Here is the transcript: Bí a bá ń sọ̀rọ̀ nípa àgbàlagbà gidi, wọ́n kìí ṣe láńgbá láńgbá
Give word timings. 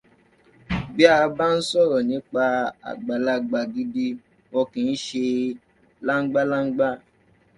Bí 0.95 1.03
a 1.15 1.17
bá 1.37 1.47
ń 1.55 1.57
sọ̀rọ̀ 1.69 2.01
nípa 2.09 2.43
àgbàlagbà 2.89 3.59
gidi, 3.73 4.07
wọ́n 4.51 4.69
kìí 4.73 4.93
ṣe 5.05 5.27
láńgbá 6.07 6.41
láńgbá 6.51 6.87